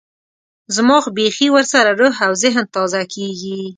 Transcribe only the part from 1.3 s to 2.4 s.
ورسره روح او